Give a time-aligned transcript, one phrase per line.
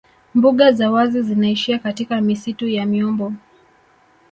[0.35, 3.33] Mbuga za wazi zinaishia katika misitu ya miombo